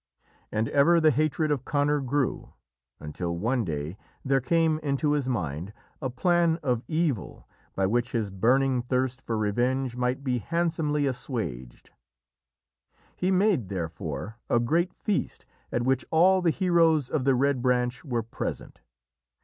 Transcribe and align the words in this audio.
And 0.51 0.67
ever 0.69 0.99
the 0.99 1.11
hatred 1.11 1.51
of 1.51 1.63
Conor 1.63 2.01
grew, 2.01 2.53
until 2.99 3.37
one 3.37 3.63
day 3.63 3.97
there 4.25 4.41
came 4.41 4.79
into 4.79 5.11
his 5.11 5.29
mind 5.29 5.73
a 6.01 6.09
plan 6.09 6.57
of 6.63 6.81
evil 6.87 7.47
by 7.75 7.85
which 7.85 8.11
his 8.11 8.31
burning 8.31 8.81
thirst 8.81 9.21
for 9.21 9.37
revenge 9.37 9.95
might 9.95 10.23
be 10.23 10.39
handsomely 10.39 11.05
assuaged. 11.05 11.91
He 13.15 13.29
made, 13.29 13.69
therefore, 13.69 14.39
a 14.49 14.59
great 14.59 14.95
feast, 14.95 15.45
at 15.71 15.83
which 15.83 16.03
all 16.09 16.41
the 16.41 16.49
heroes 16.49 17.11
of 17.11 17.23
the 17.23 17.35
Red 17.35 17.61
Branch 17.61 18.03
were 18.03 18.23
present. 18.23 18.79